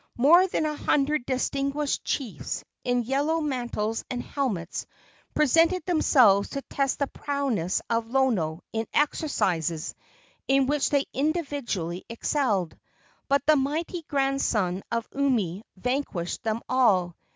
[0.17, 4.87] More than a hundred distinguished chiefs, in yellow mantles and helmets,
[5.35, 9.93] presented themselves to test the prowess of Lono in exercises
[10.47, 12.75] in which they individually excelled.
[13.29, 17.15] But the mighty grandson of Umi vanquished them all.